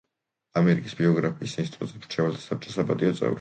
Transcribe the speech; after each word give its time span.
ამერიკის 0.61 0.95
ბიოგრაფიის 1.01 1.53
ინსტიტუტის 1.65 1.93
მრჩეველთა 2.01 2.43
საბჭოს 2.47 2.81
საპატიო 2.81 3.13
წევრი. 3.23 3.29